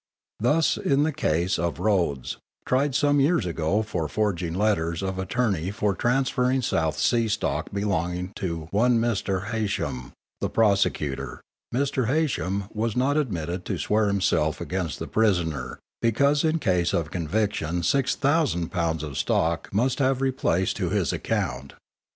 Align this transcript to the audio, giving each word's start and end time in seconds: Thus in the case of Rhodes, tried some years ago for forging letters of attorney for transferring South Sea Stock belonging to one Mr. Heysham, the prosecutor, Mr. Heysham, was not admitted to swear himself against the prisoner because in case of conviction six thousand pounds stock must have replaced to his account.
Thus 0.39 0.77
in 0.77 1.03
the 1.03 1.11
case 1.11 1.59
of 1.59 1.77
Rhodes, 1.77 2.37
tried 2.65 2.95
some 2.95 3.19
years 3.19 3.45
ago 3.45 3.83
for 3.83 4.07
forging 4.07 4.55
letters 4.55 5.03
of 5.03 5.19
attorney 5.19 5.69
for 5.69 5.93
transferring 5.93 6.63
South 6.63 6.97
Sea 6.97 7.27
Stock 7.27 7.69
belonging 7.71 8.31
to 8.37 8.67
one 8.71 8.97
Mr. 8.99 9.51
Heysham, 9.51 10.11
the 10.39 10.49
prosecutor, 10.49 11.43
Mr. 11.71 12.07
Heysham, 12.07 12.63
was 12.73 12.95
not 12.95 13.15
admitted 13.15 13.63
to 13.65 13.77
swear 13.77 14.07
himself 14.07 14.59
against 14.59 14.97
the 14.97 15.05
prisoner 15.05 15.77
because 16.01 16.43
in 16.43 16.57
case 16.57 16.93
of 16.93 17.11
conviction 17.11 17.83
six 17.83 18.15
thousand 18.15 18.69
pounds 18.71 19.05
stock 19.19 19.71
must 19.71 19.99
have 19.99 20.19
replaced 20.19 20.77
to 20.77 20.89
his 20.89 21.13
account. 21.13 21.73